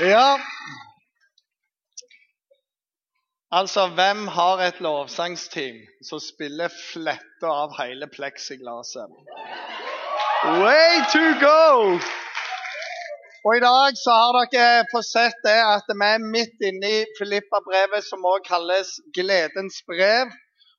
[0.00, 0.38] Ja
[3.52, 5.76] Altså, hvem har et lovsangsteam
[6.08, 9.10] som spiller fletta av hele pleksiglasset?
[10.62, 11.98] Way to go!
[13.44, 17.02] Og I dag så har dere fått sett det at vi er midt inne i
[17.18, 20.32] Filippa-brevet, som også kalles gledens brev.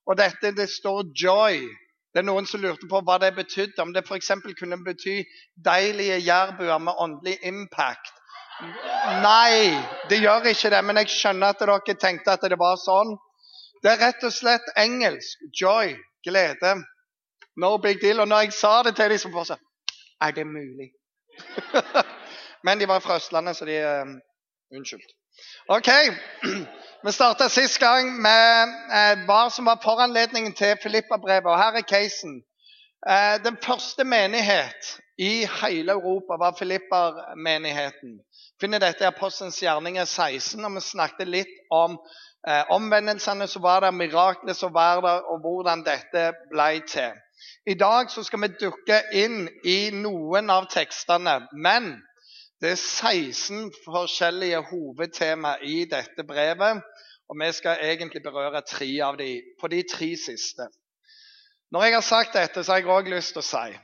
[0.07, 1.67] Og dette det står 'joy'.
[2.13, 3.81] Det er Noen som lurte på hva det betydde.
[3.81, 4.31] Om det f.eks.
[4.59, 5.21] kunne bety
[5.65, 8.15] deilige jærbuer med åndelig impact.
[9.21, 9.73] Nei,
[10.09, 10.81] det gjør ikke det.
[10.85, 13.15] Men jeg skjønner at dere tenkte at det var sånn.
[13.81, 15.45] Det er rett og slett engelsk.
[15.61, 15.95] Joy.
[16.25, 16.75] Glede.
[17.57, 18.21] No big deal.
[18.21, 19.57] Og når jeg sa det til dem, så bare
[20.21, 20.91] Er det mulig?
[22.65, 24.05] Men de var fra Østlandet, så de uh,
[24.77, 25.07] Unnskyld.
[25.67, 25.89] OK.
[27.05, 31.49] Vi starta sist gang med uh, hva som var foranledningen til Filippa-brevet.
[31.49, 32.43] Og her er casen.
[33.01, 38.19] Uh, den første menighet i hele Europa var Filippa-menigheten
[38.61, 41.97] finner dette i Apostelens gjerninger 16, og vi snakket litt om
[42.47, 47.17] eh, omvendelsene som var der, miraklene som var der, og hvordan dette ble til.
[47.65, 51.95] I dag skal vi dukke inn i noen av tekstene, men
[52.61, 56.83] det er 16 forskjellige hovedtema i dette brevet,
[57.31, 60.67] og vi skal egentlig berøre tre av dem på de tre siste.
[61.71, 63.79] Når jeg har sagt dette, så har jeg òg lyst til å si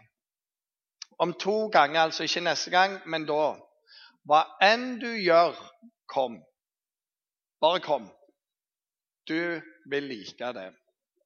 [1.17, 3.55] om to ganger, altså ikke neste gang, men da
[4.27, 5.55] hva enn du gjør,
[6.11, 6.35] kom.
[7.63, 8.09] Bare kom.
[9.27, 10.67] Du vil like det.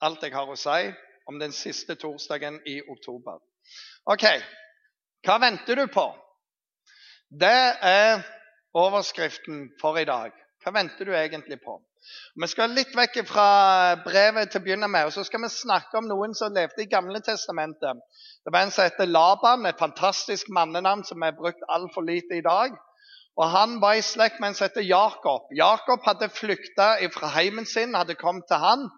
[0.01, 0.91] Alt jeg har å si
[1.29, 3.41] om den siste torsdagen i oktober.
[4.09, 4.25] OK,
[5.25, 6.05] hva venter du på?
[7.41, 7.57] Det
[7.89, 8.21] er
[8.77, 10.33] overskriften for i dag.
[10.61, 11.79] Hva venter du egentlig på?
[12.35, 13.47] Vi skal litt vekk fra
[14.05, 16.89] brevet til å begynne med, og så skal vi snakke om noen som levde i
[16.91, 17.99] Gamle testamentet.
[18.45, 22.45] Det var en som heter Laban, et fantastisk mannenavn som er brukt altfor lite i
[22.45, 22.77] dag.
[23.37, 25.51] Og Han var i slekt med en som heter Jakob.
[25.55, 28.89] Jakob hadde flykta fra heimen sin, hadde kommet til han.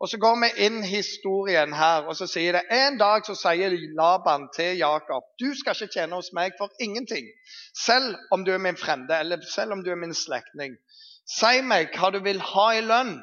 [0.00, 3.72] Og Så går vi inn historien her, og så sier det en dag så sier
[3.96, 7.24] Laban til Jakob du skal ikke tjene hos meg for ingenting,
[7.72, 10.76] selv om du er min frende eller selv om du er min slektning.
[11.26, 13.16] Si meg hva du vil ha i lønn.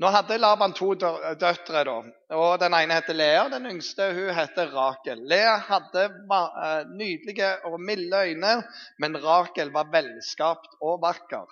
[0.00, 1.82] Nå hadde Laban to døtre.
[1.84, 1.96] da,
[2.38, 5.20] og Den ene heter Lea, den yngste hun heter Rakel.
[5.28, 8.54] Lea hadde eh, nydelige og milde øyne,
[8.98, 11.44] men Rakel var velskapt og vakker.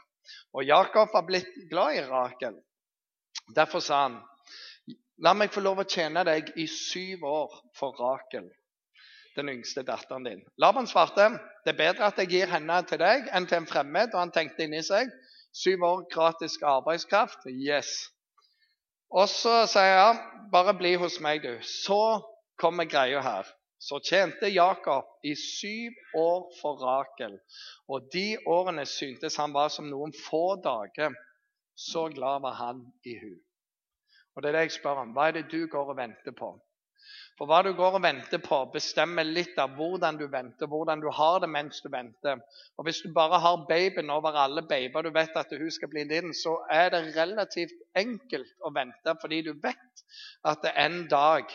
[0.54, 2.56] Og Jakob var blitt glad i Rakel.
[3.56, 4.20] Derfor sa han,
[5.18, 8.48] 'La meg få lov å tjene deg i syv år for Rakel,
[9.38, 11.30] den yngste datteren din.' Laban svarte,
[11.64, 14.34] 'Det er bedre at jeg gir henne til deg enn til en fremmed.' Og han
[14.34, 15.10] tenkte inni seg,
[15.54, 17.46] 'Syv år gratis arbeidskraft?
[17.46, 18.10] Yes.'
[19.10, 20.18] Og så sier han,
[20.52, 22.02] 'Bare bli hos meg, du.' Så
[22.58, 23.46] kommer greia her.
[23.80, 27.38] Så tjente Jakob i syv år for Rakel.
[27.88, 31.14] Og de årene syntes han var som noen få dager.
[31.78, 33.38] Så glad var han i hun.
[34.34, 35.12] Og det er det jeg spør om.
[35.14, 36.50] Hva er det du går og venter på?
[37.38, 41.06] For hva du går og venter på, bestemmer litt av hvordan du venter, hvordan du
[41.14, 42.40] har det mens du venter.
[42.76, 46.04] Og Hvis du bare har babyen over alle babyer, du vet at hun skal bli
[46.10, 50.04] din, så er det relativt enkelt å vente, fordi du vet
[50.44, 51.46] at en dag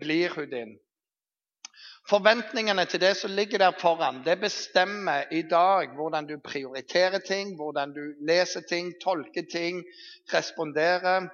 [0.00, 0.76] blir hun din.
[2.06, 7.56] Forventningene til det som ligger der foran, det bestemmer i dag hvordan du prioriterer ting,
[7.58, 9.82] hvordan du leser ting, tolker ting,
[10.30, 11.26] responderer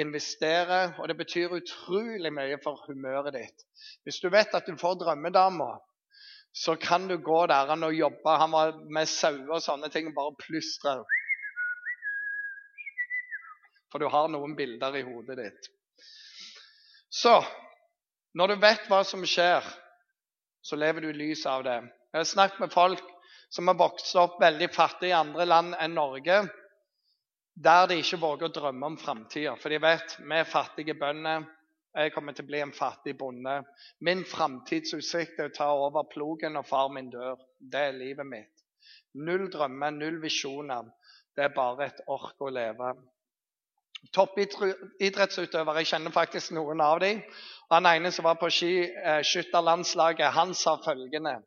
[0.00, 3.66] investere, og det betyr utrolig mye for humøret ditt.
[4.04, 5.76] Hvis du vet at du får drømmedama,
[6.54, 10.16] så kan du gå der og jobbe han var med sauer og sånne ting og
[10.18, 10.96] bare plystre.
[13.90, 15.70] For du har noen bilder i hodet ditt.
[17.10, 17.40] Så
[18.34, 19.62] når du vet hva som skjer,
[20.64, 21.80] så lever du i lys av det.
[22.14, 23.02] Jeg har snakket med folk
[23.54, 26.40] som har vokst opp veldig fattige i andre land enn Norge
[27.54, 29.54] der de ikke våger å drømme om framtida.
[29.60, 31.44] For de vet vi er fattige bønder.
[31.94, 33.60] Jeg kommer til å bli en fattig bonde.
[34.02, 37.38] Min framtidsutsikt er å ta over plogen når far min dør.
[37.58, 38.64] Det er livet mitt.
[39.14, 40.88] Null drømmer, null visjoner.
[41.36, 42.90] Det er bare et ork å leve.
[44.14, 47.22] Toppidrettsutøvere, jeg kjenner faktisk noen av dem.
[47.70, 51.38] Han ene som var på skiskytterlandslaget, eh, han sa følgende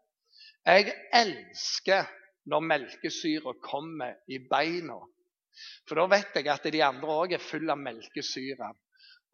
[0.65, 2.07] Jeg elsker
[2.47, 4.97] når melkesyra kommer i beina
[5.87, 8.71] for da vet jeg at de andre òg er fulle av melkesyre.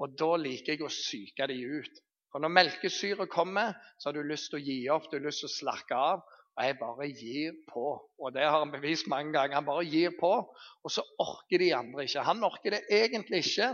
[0.01, 2.01] Og da liker jeg å psyke de ut.
[2.33, 5.43] For når melkesyre kommer, så har du lyst til å gi opp, du har lyst
[5.43, 6.23] til å slakke av.
[6.53, 7.85] Og jeg bare gir på.
[8.21, 9.57] Og det har han bevist mange ganger.
[9.57, 12.25] Han bare gir på, og så orker de andre ikke.
[12.25, 13.71] Han orker det egentlig ikke,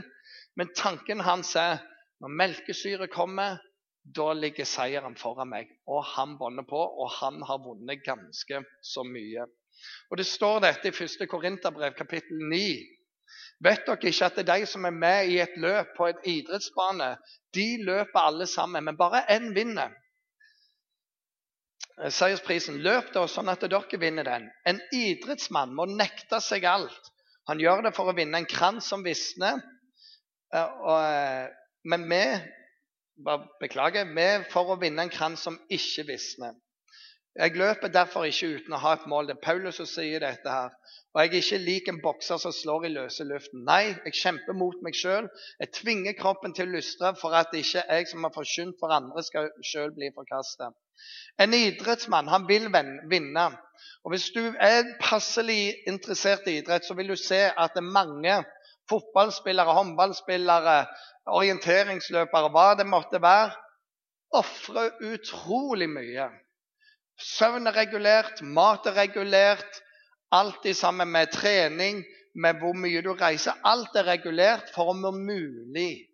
[0.59, 1.79] men tanken hans er
[2.19, 3.59] når melkesyre kommer,
[4.03, 5.71] da ligger seieren foran meg.
[5.87, 9.47] Og han bånder på, og han har vunnet ganske så mye.
[10.11, 11.27] Og Det står dette i 1.
[11.29, 12.63] Korinterbrev, kapittel 9.
[13.63, 16.21] Vet dere ikke at det er de som er med i et løp på en
[16.25, 17.09] idrettsbane,
[17.53, 19.91] de løper alle sammen, men bare én vinner?
[21.99, 24.47] Eh, seiersprisen løp da sånn at dere vinner den.
[24.65, 27.11] En idrettsmann må nekte seg alt.
[27.51, 29.59] Han gjør det for å vinne en krans som visner.
[30.55, 31.49] Eh, eh,
[31.89, 32.23] men vi
[33.59, 36.55] beklager, vi for å vinne en krans som ikke visner.
[37.37, 39.27] Jeg løper derfor ikke uten å ha et mål.
[39.29, 40.73] Det er Paulus som sier dette her.
[41.13, 43.61] Og jeg er ikke lik en bokser som slår i løse luften.
[43.67, 45.29] Nei, jeg kjemper mot meg sjøl.
[45.61, 49.23] Jeg tvinger kroppen til å lystre for at ikke jeg som har forkynt for andre,
[49.23, 50.71] skal sjøl bli forkasta.
[51.39, 52.67] En idrettsmann han vil
[53.13, 53.45] vinne.
[54.03, 57.93] Og Hvis du er passelig interessert i idrett, så vil du se at det er
[57.93, 58.41] mange
[58.89, 60.77] fotballspillere, håndballspillere,
[61.29, 63.53] orienteringsløpere, hva det måtte være,
[64.33, 66.29] ofrer utrolig mye
[67.19, 69.81] Søvn er regulert, mat er regulert.
[70.31, 72.03] Alt i sammen med trening,
[72.35, 73.57] med hvor mye du reiser.
[73.65, 76.05] Alt er regulert for om mulig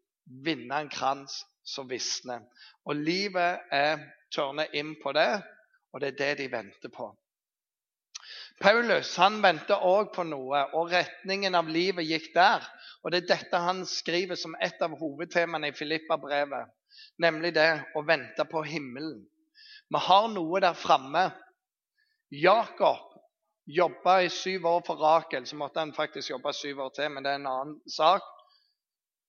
[0.46, 2.42] vinne en krans som visner.
[2.86, 4.02] Og livet er
[4.34, 5.30] tørnet inn på det,
[5.94, 7.12] og det er det de venter på.
[8.62, 12.64] Paulus han venter òg på noe, og retningen av livet gikk der.
[13.04, 16.72] Og Det er dette han skriver som et av hovedtemaene i Filippa-brevet,
[17.22, 19.20] nemlig det å vente på himmelen.
[19.94, 21.28] Vi har noe der framme.
[22.32, 23.14] Jakob
[23.66, 25.46] jobba i syv år for Rakel.
[25.46, 28.26] Så måtte han faktisk jobbe syv år til, men det er en annen sak.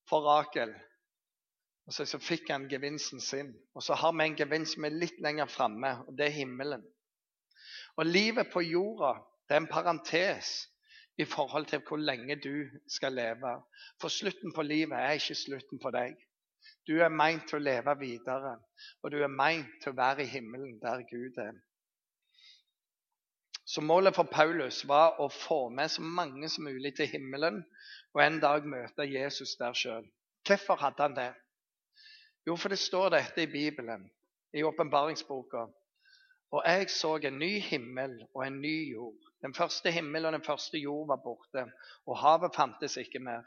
[0.08, 0.74] For Rakel.
[1.86, 3.52] Og så, så fikk han gevinsten sin.
[3.74, 6.82] Og så har vi en gevinst som er litt lenger framme, og det er himmelen.
[7.96, 9.16] Og livet på jorda
[9.46, 10.48] det er en parentes
[11.18, 13.52] i forhold til hvor lenge du skal leve.
[14.00, 16.16] For slutten på livet er ikke slutten på deg.
[16.86, 18.56] Du er meint til å leve videre,
[19.02, 21.56] og du er meint til å være i himmelen der Gud er.
[23.66, 27.64] Så målet for Paulus var å få med så mange som mulig til himmelen
[28.14, 30.06] og en dag møte Jesus der sjøl.
[30.46, 31.32] Hvorfor hadde han det?
[32.46, 34.06] Jo, for det står dette i Bibelen,
[34.54, 35.66] i åpenbaringsboka.
[36.54, 39.18] Og jeg så en ny himmel og en ny jord.
[39.42, 41.66] Den første himmel og den første jord var borte,
[42.06, 43.42] og havet fantes ikke mer.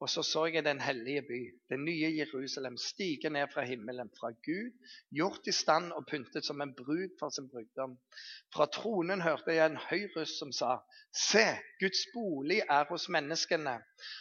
[0.00, 1.40] Og så så jeg den hellige by,
[1.70, 4.70] det nye Jerusalem, stige ned fra himmelen, fra Gud,
[5.14, 7.98] gjort i stand og pyntet som en brud for sin brudgom.
[8.54, 10.78] Fra tronen hørte jeg en høy røst som sa,
[11.14, 11.46] Se,
[11.80, 13.78] Guds bolig er hos menneskene.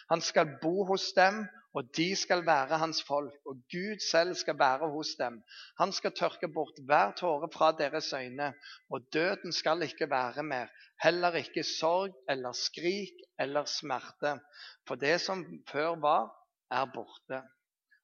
[0.09, 1.45] Han skal bo hos dem,
[1.77, 5.35] og de skal være hans folk, og Gud selv skal være hos dem.
[5.79, 8.53] Han skal tørke bort hver tåre fra deres øyne,
[8.89, 10.71] og døden skal ikke være mer,
[11.03, 14.39] heller ikke sorg eller skrik eller smerte.
[14.87, 16.33] For det som før var,
[16.71, 17.43] er borte.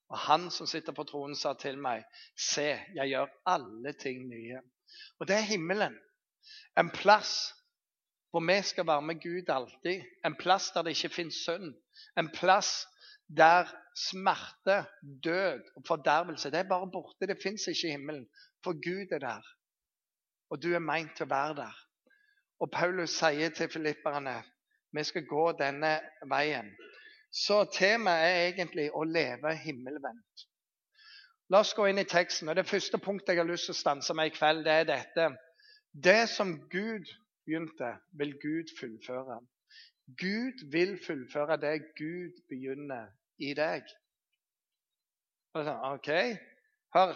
[0.10, 2.06] Og han som sitter på tronen, sa til meg,
[2.38, 4.62] se, jeg gjør alle ting nye.
[5.19, 5.98] Og det er himmelen.
[6.78, 7.54] En plass
[8.34, 10.06] hvor vi skal være med Gud alltid.
[10.26, 11.74] En plass der det ikke fins synd.
[12.18, 12.88] En plass
[13.28, 14.86] der smerte,
[15.24, 17.28] død og fordervelse det er bare borte.
[17.28, 18.28] Det fins ikke i himmelen.
[18.64, 19.42] For Gud er der.
[20.50, 21.78] Og du er meint til å være der.
[22.60, 24.42] Og Paulus sier til filipperne
[24.94, 25.96] vi skal gå denne
[26.30, 26.70] veien.
[27.34, 30.44] Så temaet er egentlig å leve himmelvendt.
[31.50, 32.50] La oss gå inn i teksten.
[32.50, 34.86] og Det første punktet jeg har lyst til å stanse med i kveld, det er
[34.90, 35.26] dette.
[35.94, 37.10] Det som Gud
[37.46, 39.40] begynte, vil Gud fullføre.
[40.21, 43.09] Gud vil fullføre det Gud begynner
[43.50, 43.88] i deg.
[45.54, 46.09] OK,
[46.95, 47.14] hør.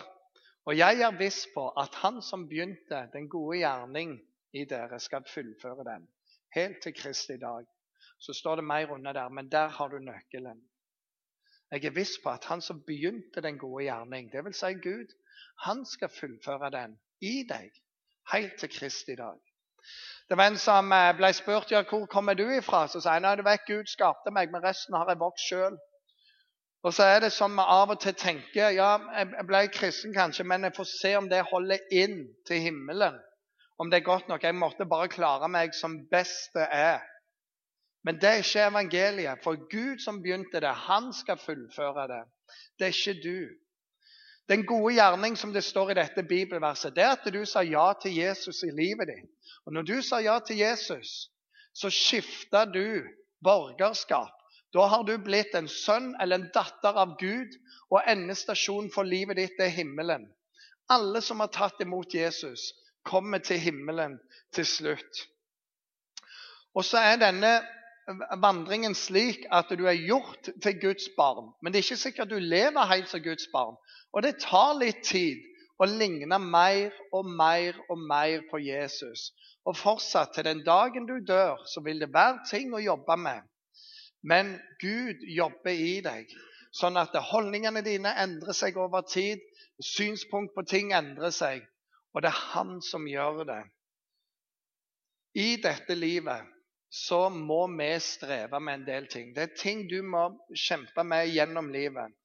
[0.67, 4.17] Og jeg er viss på at han som begynte den gode gjerning
[4.53, 6.07] i dere, skal fullføre den
[6.55, 7.65] helt til Kristi dag.
[8.19, 10.62] Så står det mer under der, men der har du nøkkelen.
[11.72, 14.60] Jeg er viss på at han som begynte den gode gjerning, dvs.
[14.60, 15.12] Si Gud,
[15.65, 17.72] han skal fullføre den i deg
[18.31, 19.39] helt til Kristi dag.
[20.29, 22.88] Det var en som eh, ble spurt ja, hvor kommer du ifra.
[22.88, 25.77] Så sier han vet Gud skapte meg, men resten har jeg vokst sjøl.
[26.86, 30.46] Og så er det sånn vi av og til tenker ja, jeg ble kristen kanskje,
[30.48, 33.17] men jeg får se om det holder inn til himmelen
[33.77, 34.43] om det er godt nok.
[34.43, 37.03] Jeg måtte bare klare meg som best det er.
[38.05, 39.43] Men det er ikke evangeliet.
[39.43, 42.24] For Gud som begynte det, han skal fullføre det.
[42.79, 43.39] Det er ikke du.
[44.48, 47.91] Den gode gjerning som det står i dette bibelverset, det er at du sa ja
[48.01, 49.27] til Jesus i livet ditt.
[49.67, 51.27] Og når du sa ja til Jesus,
[51.75, 53.03] så skifta du
[53.43, 54.37] borgerskap.
[54.74, 57.55] Da har du blitt en sønn eller en datter av Gud,
[57.91, 60.27] og endestasjonen for livet ditt er himmelen.
[60.91, 62.74] Alle som har tatt imot Jesus,
[63.07, 64.17] kommer til himmelen
[64.55, 65.24] til slutt.
[66.75, 67.53] Og så er denne
[68.39, 71.51] vandringen slik at du er gjort til Guds barn.
[71.62, 73.75] Men det er ikke sikkert du lever helt som Guds barn.
[74.13, 75.43] Og det tar litt tid
[75.79, 79.31] å ligne mer og mer og mer på Jesus.
[79.67, 83.43] Og fortsatt til den dagen du dør, så vil det være ting å jobbe med.
[84.27, 86.31] Men Gud jobber i deg,
[86.75, 89.43] sånn at holdningene dine endrer seg over tid.
[89.84, 91.63] Synspunkt på ting endrer seg,
[92.13, 93.62] og det er han som gjør det.
[95.38, 96.48] I dette livet
[96.89, 99.34] så må vi streve med en del ting.
[99.36, 102.15] Det er ting du må kjempe med gjennom livet.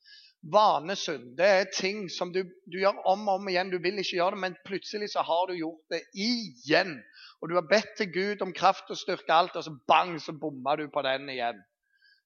[0.42, 3.71] Vanesund det er ting som du, du, gjør om og om igjen.
[3.71, 6.97] Du vil ikke gjøre det, men plutselig så har du gjort det igjen.
[7.42, 10.35] Og du har bedt til Gud om kraft og styrke alt, og så bang, så
[10.35, 11.61] bomma du på den igjen.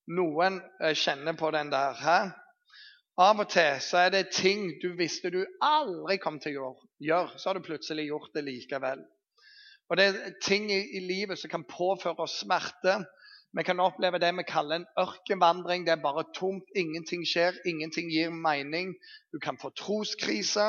[0.06, 1.94] Noen eh, kjenner på den der.
[1.98, 2.18] Hæ?
[3.18, 7.38] Av og til så er det ting du visste du aldri kom til å gjøre,
[7.40, 9.04] så har du plutselig gjort det likevel.
[9.88, 12.98] Og Det er ting i livet som kan påføre oss smerte.
[13.56, 15.86] Vi kan oppleve det vi kaller en ørkenvandring.
[15.86, 18.92] Det er bare tomt, ingenting skjer, ingenting gir mening.
[19.32, 20.66] Du kan få troskrise,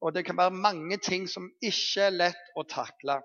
[0.00, 3.18] og det kan være mange ting som ikke er lett å takle.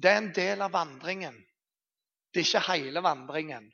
[0.00, 1.36] Det er en del av vandringen.
[2.32, 3.68] Det er ikke hele vandringen.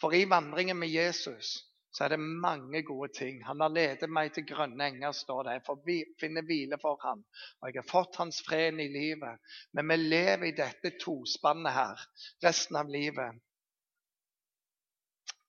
[0.00, 1.56] For i vandringen med Jesus
[1.94, 3.36] så er det mange gode ting.
[3.46, 5.52] Han har ledet meg til grønne enger, står det.
[5.54, 7.20] Jeg får finne hvile for ham.
[7.62, 9.38] Og jeg har fått hans fred i livet.
[9.72, 12.02] Men vi lever i dette tospannet her
[12.42, 13.38] resten av livet.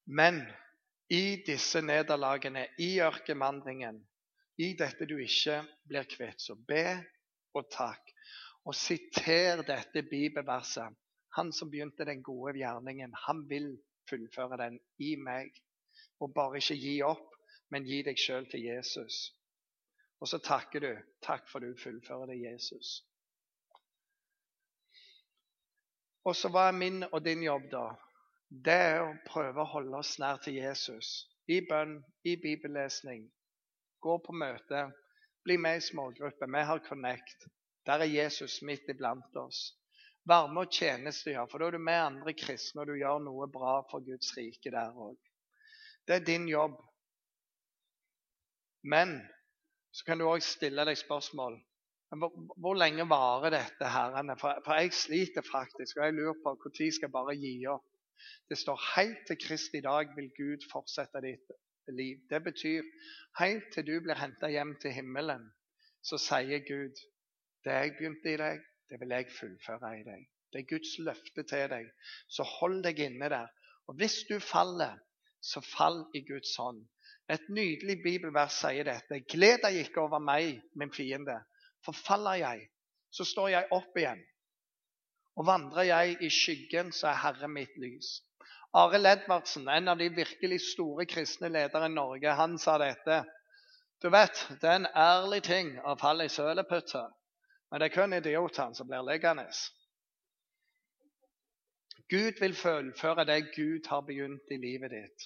[0.05, 0.43] Men
[1.09, 3.97] i disse nederlagene, i ørkenvandringen,
[4.61, 6.85] i dette du ikke blir kvitt, så be
[7.57, 8.13] og takk.
[8.69, 10.93] Og siter dette bibelverset.
[11.41, 13.73] Han som begynte den gode gjerningen, han vil
[14.09, 15.51] fullføre den i meg.
[16.23, 17.33] Og bare ikke gi opp,
[17.71, 19.17] men gi deg sjøl til Jesus.
[20.21, 20.91] Og så takker du.
[21.25, 23.01] Takk for du fullfører det, Jesus.
[26.25, 27.85] Og så hva er min og din jobb, da?
[28.49, 31.09] Det er å prøve å holde oss nær til Jesus.
[31.51, 33.27] I bønn, i bibellesning.
[34.01, 34.87] Gå på møte.
[35.45, 36.49] Bli med i smågrupper.
[36.49, 37.45] Vi har Connect.
[37.85, 39.75] Der er Jesus midt iblant oss.
[40.29, 43.47] Være med og tjenestegjøre, for da er du med andre kristne, og du gjør noe
[43.53, 45.19] bra for Guds rike der òg.
[46.07, 46.79] Det er din jobb.
[48.85, 49.19] Men
[49.93, 51.59] så kan du òg stille deg spørsmål
[52.19, 54.35] hvor, hvor lenge varer dette, herrene?
[54.39, 57.87] For, for, jeg sliter faktisk, og jeg lurer på når skal jeg bare gi opp.
[58.49, 61.51] Det står helt til Krist i dag vil Gud fortsette ditt
[61.91, 62.21] liv.
[62.29, 62.85] Det betyr
[63.39, 65.49] helt til du blir henta hjem til himmelen,
[66.01, 67.01] så sier Gud
[67.65, 70.25] det jeg begynte i deg, det vil jeg fullføre i deg.
[70.53, 71.87] Det er Guds løfte til deg.
[72.31, 73.49] Så hold deg inne der.
[73.87, 74.97] Og hvis du faller,
[75.41, 76.85] så fall i Guds hånd.
[77.29, 79.19] Et nydelig bibelvers sier dette.
[79.31, 81.37] Gled deg ikke over meg, min fiende.
[81.85, 82.69] For faller jeg,
[83.13, 84.21] så står jeg opp igjen.
[85.35, 88.21] Og vandrer jeg i skyggen, så er Herre mitt lys.
[88.75, 93.21] Arild Edvardsen, en av de virkelig store kristne ledere i Norge, han sa dette.
[94.03, 97.07] Du vet, det er en ærlig ting å falle i sølepytter.
[97.75, 99.43] Men det er kun idiotene som blir liggende.
[102.07, 105.25] Gud vil fullføre det Gud har begynt i livet ditt.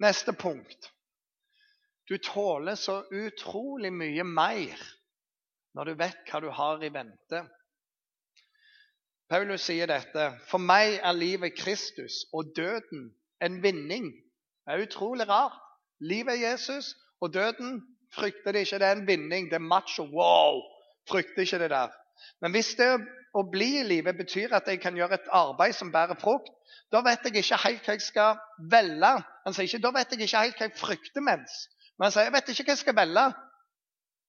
[0.00, 0.88] Neste punkt.
[2.08, 4.80] Du tåler så utrolig mye mer
[5.76, 7.42] når du vet hva du har i vente.
[9.28, 10.32] Paulus sier dette.
[10.48, 13.10] For meg er livet Kristus og døden
[13.44, 14.08] en vinning.
[14.64, 15.60] Det er utrolig rart.
[16.00, 17.82] Livet er Jesus, og døden
[18.16, 18.80] frykter de ikke.
[18.80, 19.52] Det er en vinning.
[19.52, 20.08] Det er macho.
[20.08, 20.79] Wow!
[21.08, 21.92] Frykter ikke det der.
[22.42, 22.88] Men hvis det
[23.36, 26.50] å bli i livet betyr at jeg kan gjøre et arbeid som bærer frukt,
[26.90, 28.40] da vet jeg ikke helt hva jeg skal
[28.72, 29.12] velge.
[29.44, 31.62] Han sier ikke da vet jeg ikke helt hva jeg frykter mens.
[31.98, 33.28] Men han sier jeg vet ikke hva jeg skal velge.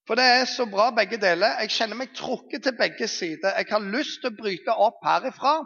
[0.10, 1.60] For det er så bra begge deler.
[1.62, 3.54] Jeg kjenner meg trukket til begge sider.
[3.58, 5.60] Jeg har lyst til å bryte opp herifra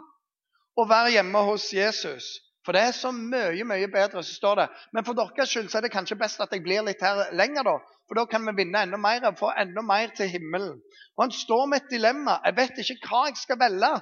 [0.76, 2.28] og være hjemme hos Jesus.
[2.66, 4.22] For det er så mye mye bedre.
[4.22, 4.66] så står det.
[4.92, 7.76] Men for deres skyld er det kanskje best at jeg blir litt her lenger, da.
[8.06, 10.78] For da kan vi vinne enda mer og få enda mer til himmelen.
[11.16, 12.38] Og Han står med et dilemma.
[12.44, 13.92] Jeg vet ikke hva jeg skal velge.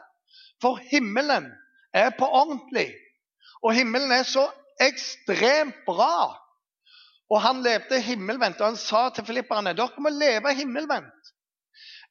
[0.63, 1.51] For himmelen
[1.95, 2.91] er på ordentlig.
[3.63, 4.49] Og himmelen er så
[4.81, 6.37] ekstremt bra.
[7.31, 11.33] Og han levde himmelvendt, og han sa til filipperne dere må leve himmelvendt.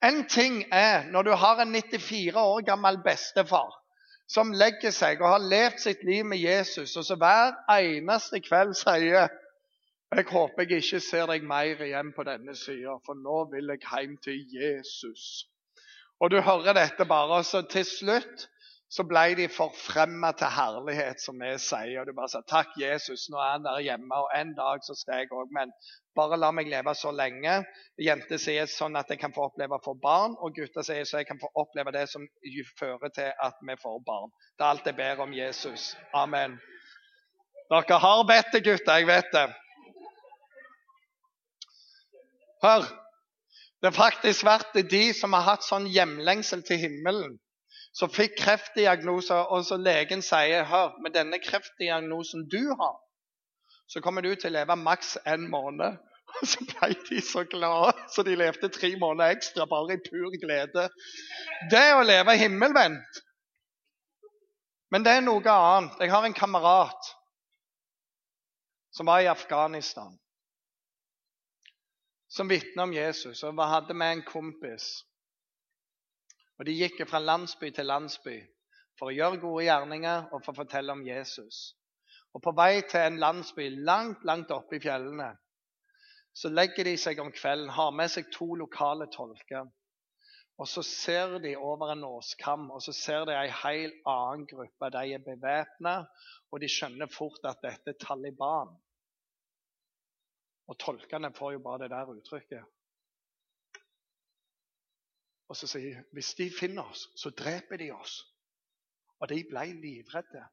[0.04, 3.70] En ting er når du har en 94 år gammel bestefar
[4.34, 8.74] som legger seg og har levd sitt liv med Jesus, og så hver eneste kveld
[8.80, 9.30] sier
[10.20, 13.84] jeg håper jeg ikke ser deg mer igjen på denne sida, for nå vil jeg
[13.84, 15.46] hjem til Jesus.
[16.22, 18.50] Og du hører dette bare, så til slutt
[18.93, 21.96] så ble de forfremma til herlighet, som vi sier.
[22.01, 24.93] Og du bare sa takk, Jesus, nå er han der hjemme, og en dag så
[24.98, 25.50] skal jeg òg.
[25.55, 25.72] Men
[26.13, 27.55] bare la meg leve så lenge.
[27.98, 31.24] Jenter sier sånn at jeg kan få oppleve å få barn, og gutter sier så
[31.24, 32.27] jeg kan få oppleve det som
[32.77, 34.29] fører til at vi får barn.
[34.53, 35.89] Det er alt jeg ber om Jesus.
[36.13, 36.60] Amen.
[37.74, 39.01] Dere har bedt det, gutter.
[39.01, 39.48] Jeg vet det.
[42.63, 42.86] Hør.
[43.82, 47.34] Det har faktisk vært de som har hatt sånn hjemlengsel til himmelen,
[47.91, 52.96] som fikk kreftdiagnoser, og så legen sier hør, med denne kreftdiagnosen du har,
[53.91, 56.00] så kommer du til å leve maks en måned.
[56.39, 60.34] Og så ble de så glade, så de levde tre måneder ekstra bare i pur
[60.41, 60.88] glede.
[61.70, 63.20] Det å leve himmelvendt.
[64.89, 66.00] Men det er noe annet.
[66.01, 67.12] Jeg har en kamerat
[68.98, 70.15] som var i Afghanistan,
[72.34, 73.44] som vitner om Jesus.
[73.46, 75.04] Og hadde med en kompis.
[76.58, 78.40] Og De gikk fra landsby til landsby
[79.00, 81.74] for å gjøre gode gjerninger og for å fortelle om Jesus.
[82.34, 85.34] Og På vei til en landsby langt, langt oppe i fjellene
[86.34, 89.68] så legger de seg om kvelden, har med seg to lokale tolker.
[90.58, 94.90] Og så ser de over en åskam, og så ser de en helt annen gruppe.
[94.94, 95.96] De er bevæpna,
[96.52, 98.74] og de skjønner fort at dette er Taliban.
[100.72, 102.63] Og tolkene får jo bare det der uttrykket.
[105.51, 108.22] Og så sier de hvis de finner oss, så dreper de oss.
[109.20, 110.43] Og de ble livredde.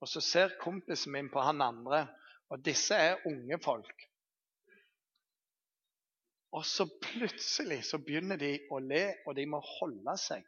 [0.00, 2.06] Og så ser kompisen min på han andre,
[2.52, 4.04] og disse er unge folk.
[6.56, 10.44] Og så plutselig så begynner de å le, og de må holde seg.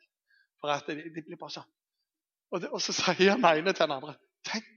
[0.61, 1.71] For at de, de blir bare sånn.
[2.55, 4.15] Og, og, så sier den ene til den andre
[4.49, 4.69] Tenk,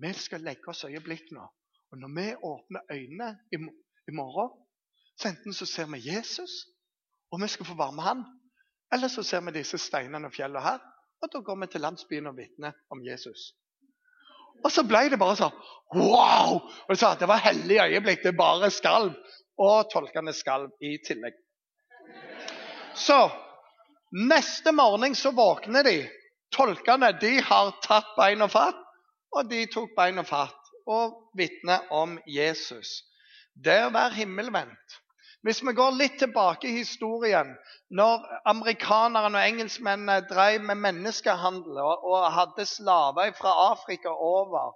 [0.00, 1.44] vi skal legge oss øyeblikk nå.
[1.90, 4.50] Og når vi åpner øynene i, morgen,
[5.18, 6.50] så enten så ser vi Jesus,
[7.32, 8.22] og vi skal få være med han,
[8.92, 10.78] eller så ser vi disse steinene og fjellene her,
[11.22, 13.52] og da går vi til landsbyen og vitner om Jesus.
[14.64, 15.58] Og så ble det bare sånn
[15.96, 16.58] wow!
[16.88, 18.22] Og sa Det var hellig øyeblikk.
[18.24, 19.14] Det bare skalv.
[19.60, 21.36] Og tolkene skalv i tillegg.
[22.96, 23.18] Så
[24.12, 25.96] neste morgen så våkner de.
[26.52, 28.80] Tolkene de har tatt bein og fatt,
[29.36, 33.00] og de tok bein og fatt og vitne om Jesus.
[33.54, 35.00] Det å være himmelvendt.
[35.42, 37.54] Hvis vi går litt tilbake i historien,
[37.88, 44.74] når amerikanerne og engelskmennene drev med menneskehandel og, og hadde slaver fra Afrika over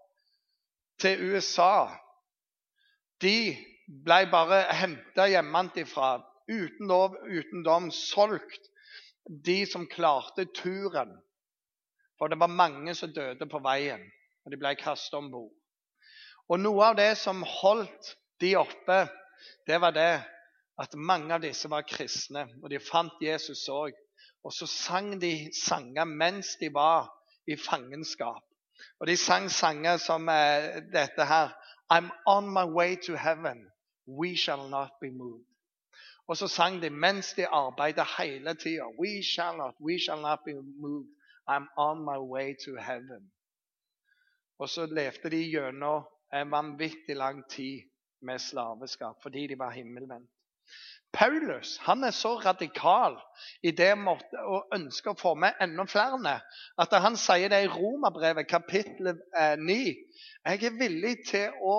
[1.00, 1.88] til USA
[3.20, 3.54] De
[4.04, 6.16] ble bare henta hjemmefra
[6.48, 8.70] uten lov, uten dom, solgt.
[9.24, 11.14] De som klarte turen.
[12.18, 14.02] For det var mange som døde på veien,
[14.44, 15.52] og de ble kastet om bord.
[16.48, 19.04] Og noe av det som holdt de oppe,
[19.66, 20.22] det var det
[20.80, 23.94] at mange av disse var kristne, og de fant Jesus òg.
[24.44, 27.08] Og så sang de sanger mens de var
[27.48, 28.42] i fangenskap.
[29.00, 31.54] Og de sang sanger som eh, dette her
[31.92, 33.70] I'm on my way to heaven.
[34.06, 35.46] We shall not be moved.
[36.26, 38.84] Og så sang de mens de arbeidet hele tida.
[38.98, 41.08] We shall not, we shall not be moved.
[41.48, 43.32] I'm on my way to heaven.
[44.58, 46.04] Og så levde de gjennom
[46.40, 47.84] en vanvittig lang tid
[48.24, 50.30] med slaveskap fordi de var himmelvendt.
[51.14, 53.14] Paulus han er så radikal
[53.62, 56.38] i det måte og ønsker å få med enda flere
[56.82, 59.76] at han sier det i Romerbrevet kapittel 9.
[59.76, 59.94] Eh,
[60.44, 61.76] Jeg er villig til å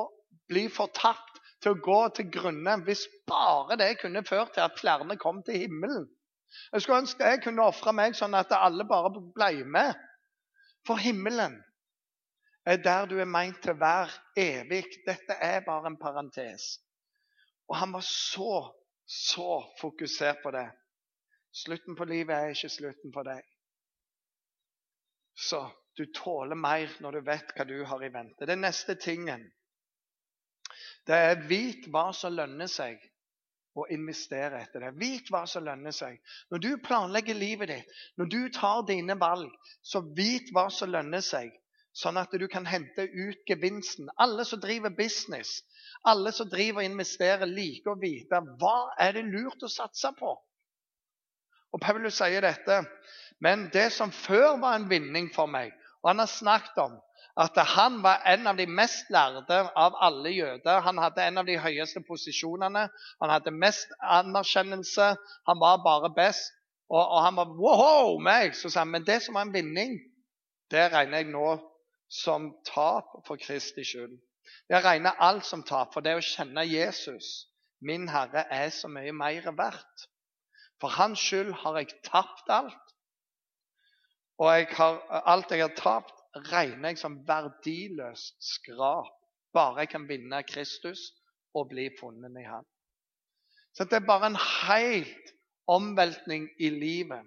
[0.47, 5.17] bli fortapt, til å gå til grunne, hvis bare det kunne ført til at flere
[5.17, 6.07] kom til himmelen.
[6.71, 9.95] Jeg skulle ønske jeg kunne ofre meg sånn at alle bare ble med.
[10.87, 11.57] For himmelen
[12.65, 14.85] der du er meint til å være evig.
[15.05, 16.79] Dette er bare en parentes.
[17.69, 18.71] Og han var så
[19.05, 20.65] så fokusert på det.
[21.53, 23.43] Slutten på livet er ikke slutten på deg.
[25.35, 25.61] Så
[25.97, 28.47] du tåler mer når du vet hva du har i vente.
[28.49, 29.45] Den neste tingen
[31.05, 32.97] det er vit hva som lønner seg,
[33.77, 34.93] og investere etter det.
[34.97, 36.17] Vit hva som lønner seg.
[36.49, 39.51] Når du planlegger livet ditt, når du tar dine valg,
[39.85, 41.51] så vit hva som lønner seg,
[41.95, 44.09] sånn at du kan hente ut gevinsten.
[44.19, 45.61] Alle som driver business,
[46.03, 50.35] alle som driver og investerer, liker å vite hva er det lurt å satse på.
[51.75, 52.83] Og Paulus sier dette.
[53.43, 56.93] Men det som før var en vinning for meg Og han har snakket om
[57.35, 60.79] at han var en av de mest lærde av alle jøder.
[60.85, 62.85] Han hadde en av de høyeste posisjonene.
[63.19, 65.09] Han hadde mest anerkjennelse.
[65.49, 66.53] Han var bare best.
[66.87, 68.55] Og, og han var wow, meg!
[68.55, 69.97] Så sa han, men det som var en vinning,
[70.71, 71.57] det regner jeg nå
[72.09, 74.15] som tap for Kristi skyld.
[74.69, 77.47] Jeg regner alt som tap, for det å kjenne Jesus,
[77.81, 80.07] min Herre, er så mye mer verdt.
[80.81, 82.95] For hans skyld har jeg tapt alt.
[84.41, 84.99] Og jeg har,
[85.31, 86.15] alt jeg har tapt,
[86.51, 89.13] regner jeg som verdiløst skrap.
[89.55, 91.13] Bare jeg kan vinne Kristus
[91.55, 92.65] og bli funnet i Han.
[93.75, 95.31] Så det er bare en helt
[95.67, 97.23] omveltning i livet.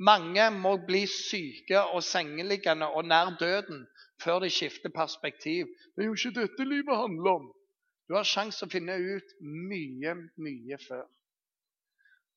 [0.00, 3.82] Mange må bli syke og sengeliggende og nær døden
[4.22, 5.68] før de skifter perspektiv.
[5.96, 7.48] Det er jo ikke dette livet handler om.
[8.08, 11.04] Du har sjanse å finne ut mye, mye før.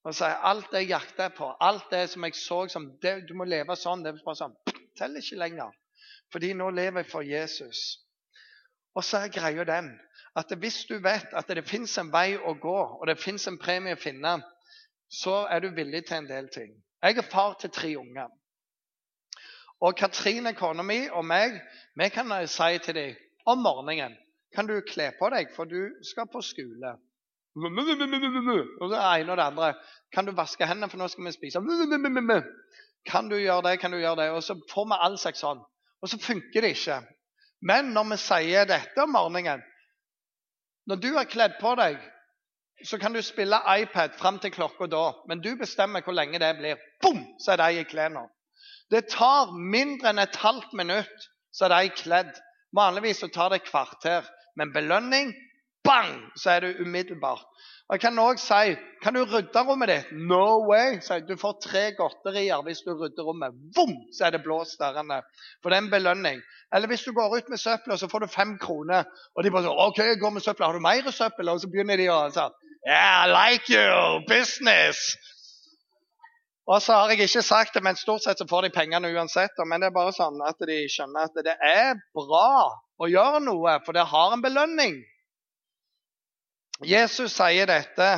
[0.04, 3.34] Og sier alt det jeg jakter på, alt det som jeg så som det, Du
[3.34, 4.04] må leve sånn.
[4.04, 4.56] Det er bare sånn,
[5.00, 5.72] teller ikke lenger.
[6.36, 7.84] Fordi nå lever jeg for Jesus.
[8.94, 9.94] Og så er greia den
[10.36, 13.60] at hvis du vet at det fins en vei å gå, og det fins en
[13.62, 14.40] premie å finne,
[15.10, 16.74] så er du villig til en del ting.
[17.04, 18.32] Jeg er far til tre unger.
[19.84, 21.58] Og Katrine, kona mi, og meg
[22.00, 24.16] vi kan si til dem om morgenen
[24.56, 26.94] kan du kle på deg, for du skal på skole.
[28.82, 29.74] Og det ene og det andre.
[30.14, 31.62] Kan du vaske hendene, for nå skal vi spise?
[33.06, 34.30] Kan du gjøre det, kan du gjøre det?
[34.32, 35.62] Og så får vi all slags sånn.
[36.02, 37.02] Og så funker det ikke.
[37.66, 39.62] Men når vi sier dette om morgenen
[40.88, 41.96] Når du har kledd på deg,
[42.84, 45.04] så kan du spille iPad fram til klokka da.
[45.28, 46.82] Men du bestemmer hvor lenge det blir.
[47.02, 48.28] Bom, så er de i klærne.
[48.92, 52.34] Det tar mindre enn et halvt minutt, så er de kledd.
[52.76, 54.28] Vanligvis så tar det et kvarter.
[54.58, 55.34] Men belønning
[55.84, 57.46] bang, så er det umiddelbart.
[57.90, 60.12] Og jeg kan også si Kan du rydde rommet ditt?
[60.12, 61.00] No way!
[61.02, 63.52] Så du får tre godterier hvis du rydder rommet.
[63.76, 65.22] Vom, så er det blå størrende.
[65.62, 66.40] For det er en belønning.
[66.74, 69.04] Eller hvis du går ut med søpla, så får du fem kroner.
[69.36, 70.70] Og de bare sånn OK, jeg går med søpla.
[70.70, 71.52] Har du mer søppel?
[71.52, 74.26] Og så begynner de å sånn Yeah, I like you!
[74.28, 74.98] Business!
[76.68, 79.56] Og så har jeg ikke sagt det, men stort sett så får de pengene uansett.
[79.68, 83.78] Men det er bare sånn at de skjønner at det er bra å gjøre noe,
[83.86, 84.98] for det har en belønning.
[86.84, 88.10] Jesus sier dette.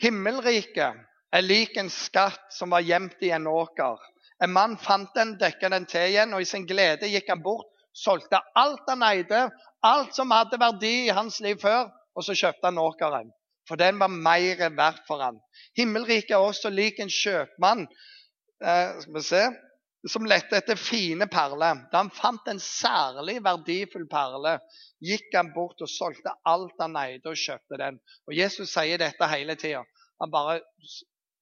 [0.00, 1.00] Himmelriket
[1.32, 3.96] er lik en skatt som var gjemt i en åker.
[4.44, 7.70] En mann fant den, dekket den til igjen, og i sin glede gikk han bort,
[7.96, 9.46] solgte alt han eide,
[9.84, 13.32] alt som hadde verdi i hans liv før, og så kjøpte han åkeren.
[13.68, 15.38] For den var mer verdt for han.
[15.78, 17.86] Himmelriket er også lik en kjøpmann
[18.64, 19.44] eh, skal vi se,
[20.08, 21.80] som lette etter fine perler.
[21.92, 24.58] Da han fant en særlig verdifull perle,
[25.04, 28.00] gikk han bort og solgte alt han eide, og kjøpte den.
[28.28, 29.84] Og Jesus sier dette hele tida.
[30.20, 30.60] Han bare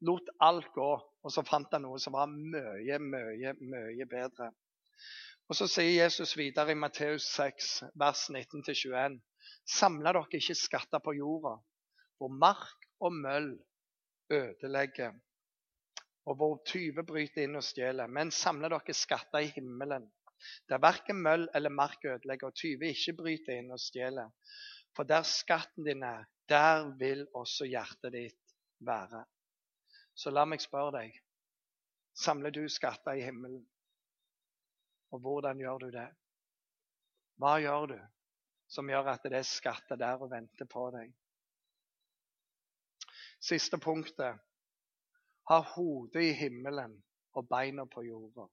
[0.07, 4.53] lot alt gå, og så fant han noe som var mye, mye, mye bedre.
[5.51, 9.19] Og Så sier Jesus videre i Matteus 6, vers 19-21.:
[9.69, 11.59] Samla dere ikke skatter på jorda,
[12.19, 13.53] hvor mark og møll
[14.31, 15.13] ødelegger,
[16.27, 18.07] og hvor tyver bryter inn og stjeler.
[18.07, 20.07] Men samle dere skatter i himmelen,
[20.69, 24.31] der verken møll eller mark ødelegger, og tyver ikke bryter inn og stjeler.
[24.97, 29.25] For der skatten din er, der vil også hjertet ditt være.
[30.15, 31.21] Så la meg spørre deg
[32.13, 33.63] samler du skatter i himmelen?
[35.13, 36.09] Og hvordan gjør du det?
[37.41, 37.99] Hva gjør du
[38.73, 41.13] som gjør at det er skatter der og venter på deg?
[43.43, 44.39] Siste punktet.
[45.51, 46.95] Ha hodet i himmelen
[47.35, 48.47] og beina på jorda.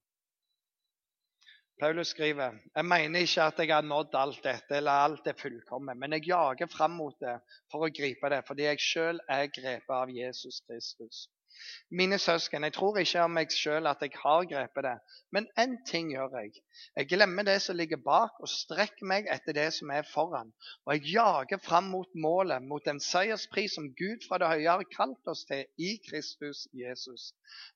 [1.80, 6.00] Paulus skriver jeg mener ikke at jeg har nådd alt dette eller alt er fullkomment,
[6.00, 7.38] men jeg jager fram mot det
[7.72, 11.28] for å gripe det, fordi jeg sjøl er grepet av Jesus Kristus.
[11.92, 14.92] Mine søsken, jeg tror ikke om meg sjøl at jeg har grepet det,
[15.34, 16.52] men én ting gjør jeg.
[17.00, 20.52] Jeg glemmer det som ligger bak, og strekker meg etter det som er foran.
[20.86, 24.86] Og jeg jager fram mot målet, mot den seierspris som Gud fra det høye har
[24.94, 27.32] kalt oss til i Kristus Jesus.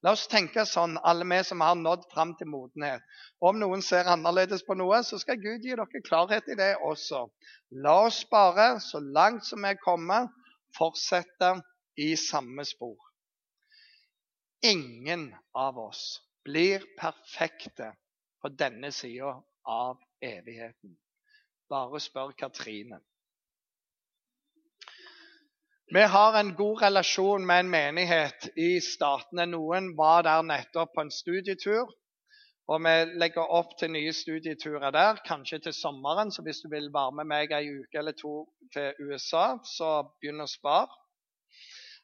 [0.05, 3.01] La oss tenke sånn, alle vi som har nådd fram til modenhet.
[3.41, 7.25] Om noen ser annerledes på noe, så skal Gud gi dere klarhet i det også.
[7.81, 10.29] La oss bare, så langt som vi kommer,
[10.77, 11.55] fortsette
[11.97, 13.12] i samme spor.
[14.63, 17.93] Ingen av oss blir perfekte
[18.41, 20.93] på denne sida av evigheten.
[21.69, 22.99] Bare spør Katrine.
[25.93, 29.45] Vi har en god relasjon med en menighet i Statene.
[29.51, 31.91] Noen var der nettopp på en studietur.
[32.71, 36.31] Og vi legger opp til nye studieturer der, kanskje til sommeren.
[36.31, 40.47] Så hvis du vil være med meg ei uke eller to til USA, så begynn
[40.47, 41.02] å spare.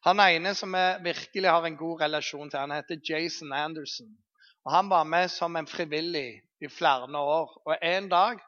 [0.08, 4.14] Han ene som jeg virkelig har en god relasjon til, han heter Jason Anderson.
[4.66, 7.62] Og Han var med som en frivillig i flere år.
[7.66, 8.40] Og En dag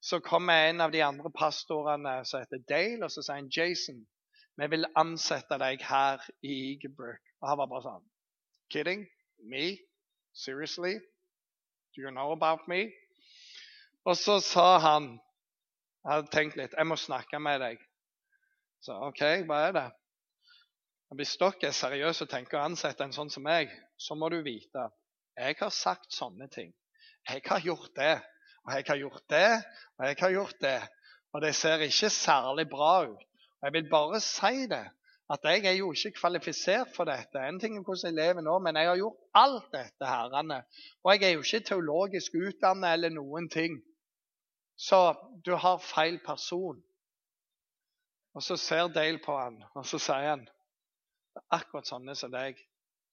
[0.00, 4.06] så kommer en av de andre pastorene som heter Dale, og så sier han Jason,
[4.56, 7.22] vi vil ansette deg her i Eagebrook.
[7.40, 8.08] Og han var bare sånn
[8.70, 9.06] Kidding?
[9.38, 9.78] Me?
[10.32, 10.98] Seriously?
[11.94, 12.90] Do you know about me?
[14.04, 15.18] Og så sa han
[16.02, 16.72] Jeg hadde tenkt litt.
[16.74, 17.82] Jeg må snakke med deg.
[18.82, 19.88] Så OK, hva er det?
[21.16, 24.40] Hvis dere er seriøse og tenker å ansette en sånn som meg, så må du
[24.44, 24.88] vite
[25.36, 26.72] jeg har sagt sånne ting.
[27.28, 28.16] Jeg har gjort det,
[28.64, 29.46] og jeg har gjort det,
[29.98, 30.80] og jeg har gjort det.
[31.32, 33.22] Og det ser ikke særlig bra ut.
[33.60, 34.84] Og Jeg vil bare si det,
[35.32, 37.40] at jeg er jo ikke kvalifisert for dette.
[37.40, 40.06] En ting er hvordan jeg lever nå, men jeg har gjort alt dette.
[40.06, 40.62] herrene.
[41.04, 43.80] Og jeg er jo ikke teologisk utdannet eller noen ting.
[44.76, 45.14] Så
[45.46, 46.82] du har feil person.
[48.34, 50.48] Og så ser Dale på han, og så sier han
[51.32, 52.60] Det er akkurat sånne som deg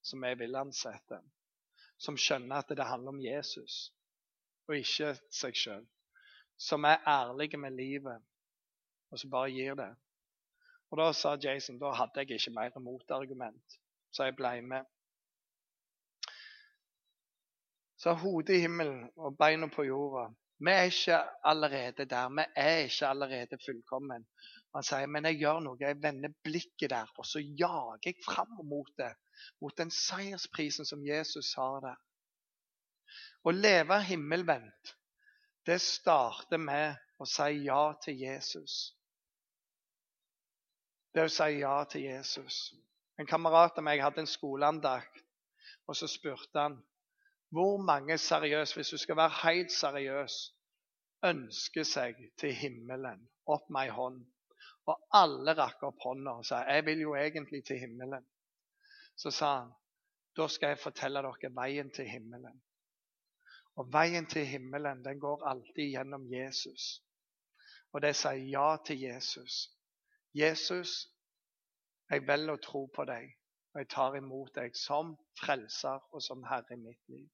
[0.06, 1.22] som jeg vil ansette.
[2.00, 3.90] Som skjønner at det handler om Jesus
[4.70, 5.86] og ikke seg sjøl.
[6.60, 8.22] Som er ærlige med livet,
[9.10, 9.90] og som bare gir det.
[10.92, 13.80] Og Da sa Jason da hadde jeg ikke mer motargument,
[14.12, 14.86] så jeg ble med.
[17.98, 20.30] Så hodet i himmelen og beina på jorda.
[20.60, 22.30] Vi er ikke allerede der.
[22.30, 24.28] Vi er ikke allerede fullkommen.
[24.76, 25.80] Han sier, men jeg gjør noe.
[25.82, 29.12] Jeg vender blikket der, og så jager jeg fram mot det.
[29.64, 31.98] Mot den seiersprisen som Jesus har der.
[33.48, 34.94] Å leve himmelvendt,
[35.66, 38.76] det starter med å si ja til Jesus.
[41.16, 42.60] Det å si ja til Jesus.
[43.20, 45.24] En kamerat av meg hadde en skoleandakt,
[45.90, 46.78] og så spurte han
[47.50, 50.36] hvor mange seriøst, hvis du skal være helt seriøs,
[51.26, 53.24] ønsker seg til himmelen?
[53.50, 54.20] Opp med ei hånd.
[54.90, 58.26] Og alle rakk opp hånda og sa jeg vil jo egentlig til himmelen.
[59.16, 59.76] Så sa han
[60.38, 62.62] da skal jeg fortelle dere veien til himmelen.
[63.80, 67.02] Og veien til himmelen den går alltid gjennom Jesus.
[67.92, 69.58] Og det sier ja til Jesus.
[70.38, 70.94] Jesus,
[72.12, 73.32] jeg velger å tro på deg,
[73.74, 77.28] og jeg tar imot deg som frelser og som herre i mitt liv.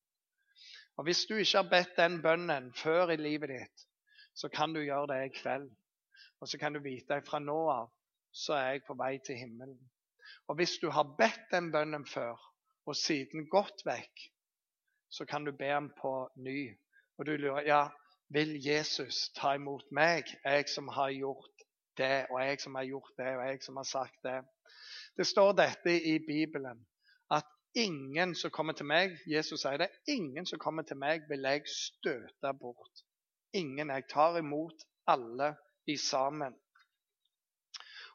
[0.96, 3.88] Og Hvis du ikke har bedt den bønnen før i livet ditt,
[4.36, 5.68] så kan du gjøre det i kveld.
[6.42, 7.92] Og så kan du vite at fra nå av
[8.36, 9.80] så er jeg på vei til himmelen.
[10.48, 12.36] Og hvis du har bedt den bønnen før,
[12.86, 14.26] og siden gått vekk,
[15.10, 16.76] så kan du be ham på ny.
[17.18, 17.84] Og du lurer ja,
[18.34, 21.66] vil Jesus ta imot meg, jeg som har gjort
[21.98, 24.42] det, og jeg som har gjort det, og jeg som har sagt det.
[25.18, 26.84] Det står dette i Bibelen
[27.32, 31.48] at ingen som kommer til meg Jesus sier det, ingen som kommer til meg, vil
[31.48, 33.06] jeg støte bort.
[33.56, 33.90] Ingen.
[33.90, 35.54] Jeg tar imot alle
[35.88, 36.56] i sammen.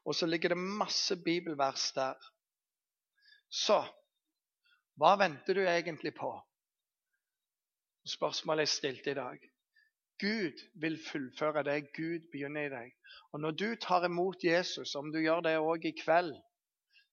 [0.05, 2.19] Og så ligger det masse bibelvers der.
[3.51, 3.83] Så
[5.01, 6.31] hva venter du egentlig på?
[8.09, 9.41] Spørsmålet er stilt i dag.
[10.21, 12.93] Gud vil fullføre det Gud begynner i deg.
[13.33, 16.35] Og når du tar imot Jesus, om du gjør det òg i kveld,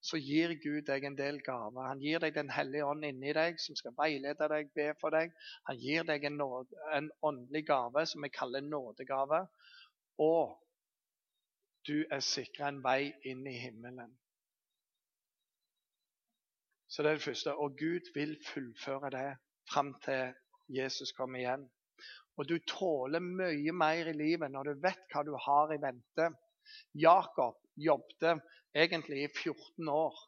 [0.03, 1.87] så gir Gud deg en del gaver.
[1.87, 5.31] Han gir deg Den hellige ånd inni deg, som skal veilede deg, be for deg.
[5.69, 9.45] Han gir deg en, nåde, en åndelig gave som vi kaller nådegave.
[10.23, 10.55] Og
[11.87, 14.11] du er sikra en vei inn i himmelen.
[16.87, 17.53] Så det er det første.
[17.55, 19.29] Og Gud vil fullføre det
[19.71, 20.33] fram til
[20.67, 21.67] Jesus kommer igjen.
[22.37, 26.29] Og du tåler mye mer i livet når du vet hva du har i vente.
[26.93, 28.43] Jakob jobbet
[28.75, 30.19] egentlig i 14 år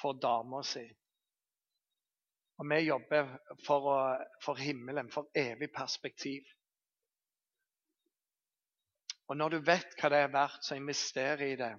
[0.00, 0.84] for dama si.
[2.58, 3.90] Og vi jobber for,
[4.42, 6.42] for himmelen, for evig perspektiv.
[9.28, 11.74] Og når du vet hva det er verdt, så invester i det.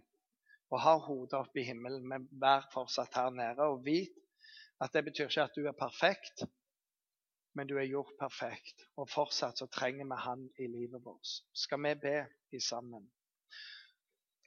[0.69, 3.65] Og har hodet oppe i himmelen, men vær fortsatt her nede.
[3.65, 4.13] Og vit
[4.79, 6.45] at det betyr ikke at du er perfekt,
[7.57, 8.85] men du er gjort perfekt.
[8.97, 11.33] Og fortsatt så trenger vi Han i livet vårt.
[11.53, 12.19] Skal vi be
[12.53, 13.09] i sammen?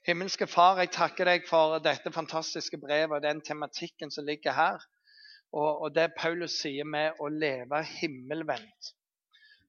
[0.07, 4.81] Himmelske Far, jeg takker deg for dette fantastiske brevet og den tematikken som ligger her.
[5.53, 8.95] Og, og det Paulus sier med å leve himmelvendt.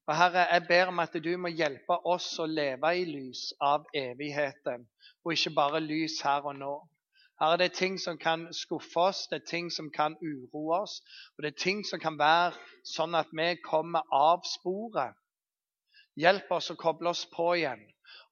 [0.07, 3.87] Og Herre, jeg ber om at du må hjelpe oss å leve i lys av
[3.97, 4.85] evigheten,
[5.25, 6.75] og ikke bare lys her og nå.
[7.41, 10.99] Herre, det er ting som kan skuffe oss, det er ting som kan uroe oss,
[11.35, 12.53] og det er ting som kan være
[12.85, 15.17] sånn at vi kommer av sporet.
[16.21, 17.81] Hjelp oss å koble oss på igjen.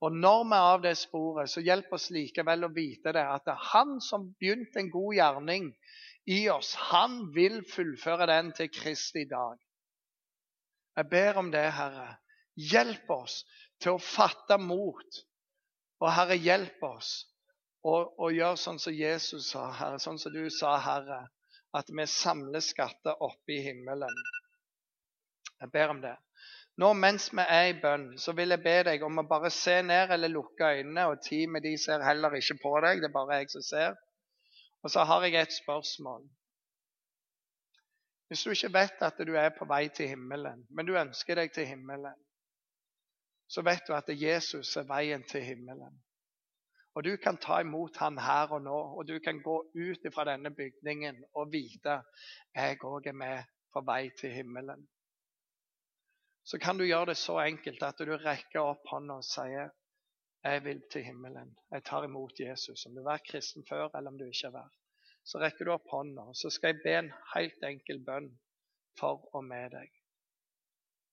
[0.05, 3.49] Og når vi er av det sporet, så hjelp oss likevel å vite det, at
[3.49, 5.73] det er Han som begynte en god gjerning
[6.31, 9.57] i oss, han vil fullføre den til Kristi dag.
[10.97, 12.09] Jeg ber om det, Herre.
[12.57, 13.43] Hjelp oss
[13.81, 15.21] til å fatte mot.
[16.03, 17.13] Og Herre, hjelp oss
[17.83, 21.25] å, gjøre sånn som Jesus sa, Herre, sånn som du sa, Herre,
[21.75, 24.21] at vi samler skatter oppe i himmelen.
[25.63, 26.15] Jeg ber om det.
[26.81, 29.75] Nå mens vi er i bønn, så vil jeg be deg om å bare se
[29.85, 31.09] ned eller lukke øynene.
[31.13, 33.99] Og ti med de ser heller ikke på deg, det er bare jeg som ser.
[34.83, 36.25] Og så har jeg et spørsmål.
[38.33, 41.53] Hvis du ikke vet at du er på vei til himmelen, men du ønsker deg
[41.53, 42.17] til himmelen,
[43.53, 45.99] så vet du at Jesus er veien til himmelen.
[46.97, 50.25] Og du kan ta imot han her og nå, og du kan gå ut fra
[50.29, 52.01] denne bygningen og vite
[52.57, 54.89] jeg òg er med på vei til himmelen
[56.45, 59.71] så kan du gjøre det så enkelt at du rekker opp hånda og sier
[60.43, 61.53] jeg vil til himmelen.
[61.71, 62.87] Jeg tar imot Jesus.
[62.87, 64.82] Om du har vært kristen før, eller om du ikke har vært.
[65.25, 68.31] Så rekker du opp hånda, og så skal jeg be en helt enkel bønn
[68.99, 69.93] for og med deg.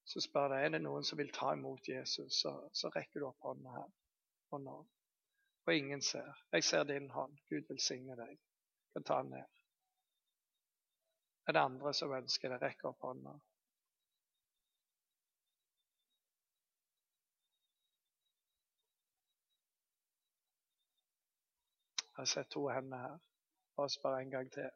[0.10, 3.28] Så spør jeg er det noen som vil ta imot Jesus, så, så rekker du
[3.30, 3.91] opp hånda her
[4.58, 4.78] og nå.
[5.67, 6.34] Og ingen ser.
[6.52, 7.38] Jeg ser din hånd.
[7.50, 8.39] Gud velsigne deg.
[8.89, 9.60] Du kan ta den ned.
[11.48, 12.62] Er det andre som ønsker det?
[12.63, 13.38] Rekk opp hånda.
[22.17, 23.28] Jeg ser to hender her.
[23.79, 24.69] Bare en gang til.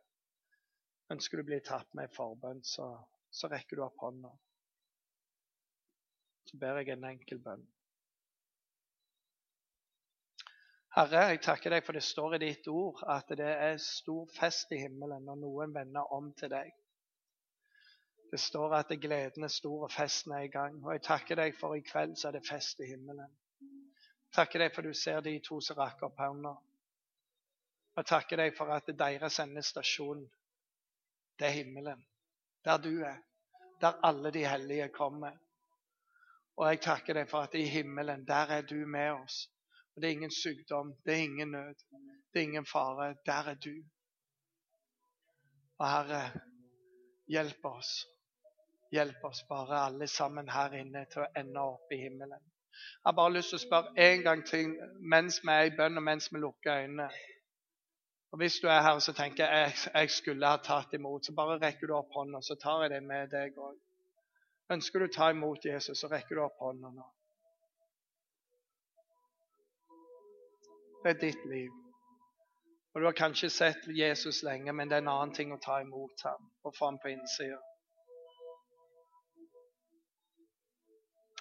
[1.11, 2.87] Ønsker du å bli tatt med i forbønn, så,
[3.29, 4.31] så rekker du opp hånda.
[6.47, 7.65] Så ber jeg en enkel bønn.
[10.93, 14.71] Herre, jeg takker deg for det står i ditt ord at det er stor fest
[14.75, 16.69] i himmelen når noen vender om til deg.
[18.31, 20.77] Det står at gleden er stor og festen er i gang.
[20.85, 23.33] Og jeg takker deg for i kveld så er det fest i himmelen.
[24.33, 26.55] Takker deg for du ser de to som rakk opp hånda.
[27.97, 30.23] Jeg takker deg for at deres endestasjon,
[31.39, 32.05] det er himmelen.
[32.65, 33.19] Der du er.
[33.81, 35.35] Der alle de hellige kommer.
[36.57, 39.49] Og jeg takker deg for at i himmelen, der er du med oss.
[39.95, 41.75] Og Det er ingen sykdom, det er ingen nød,
[42.33, 43.15] det er ingen fare.
[43.25, 43.75] Der er du.
[45.77, 46.41] Og Herre,
[47.27, 48.07] hjelp oss.
[48.91, 52.41] Hjelp oss bare alle sammen her inne til å ende opp i himmelen.
[52.73, 54.73] Jeg har bare lyst til å spørre en gang til
[55.13, 57.09] mens vi er i bønn og mens vi lukker øynene.
[58.33, 61.59] Og Hvis du er her og tenker jeg, jeg skulle ha tatt imot, så bare
[61.61, 63.75] rekker du opp hånda, så tar jeg det med deg òg.
[64.73, 67.05] Ønsker du å ta imot Jesus, så rekker du opp hånda nå.
[71.03, 71.69] Det er ditt liv.
[72.95, 75.77] Og Du har kanskje sett Jesus lenge, men det er en annen ting å ta
[75.85, 77.61] imot ham og få ham på innsida.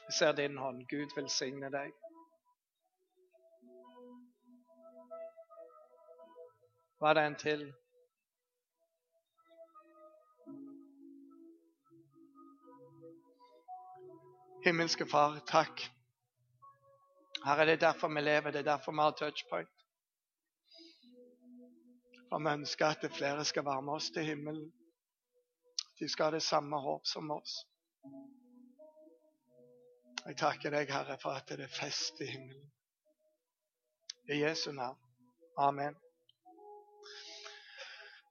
[0.05, 0.85] Jeg ser din hånd.
[0.93, 2.02] Gud velsigne deg.
[7.03, 7.63] Var det en til?
[14.65, 15.83] Himmelske Far, takk.
[17.45, 19.83] Herre, det er derfor vi lever, det er derfor vi har touchpoint.
[22.31, 24.71] Og vi ønsker at flere skal være med oss til himmelen.
[25.99, 27.57] De skal ha det samme håp som oss.
[30.27, 32.73] Jeg takker deg, Herre, for at det er fest i himmelen.
[34.31, 34.99] I Jesu navn.
[35.59, 35.99] Amen.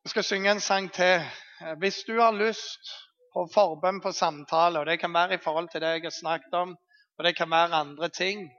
[0.03, 1.21] Vi skal synge en sang til.
[1.61, 2.89] Eh, hvis du har lyst
[3.33, 6.53] på forbønn på samtale, og det kan være i forhold til det jeg har snakket
[6.57, 6.71] om,
[7.17, 8.49] og det kan være andre ting,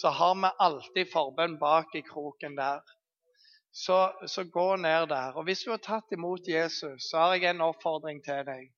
[0.00, 2.80] så har vi alltid forbønn bak i kroken der.
[3.72, 5.32] Så, så, gå ned der.
[5.32, 8.68] Og hvis du har tatt imot Jesus, så har jeg en oppfordring til deg.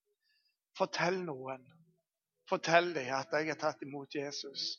[0.79, 1.67] Fortell noen.
[2.49, 4.79] Fortell dem at jeg har tatt imot Jesus.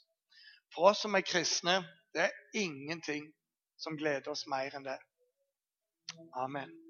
[0.73, 1.77] For oss som er kristne,
[2.15, 3.29] det er ingenting
[3.77, 4.97] som gleder oss mer enn det.
[6.33, 6.84] Amen.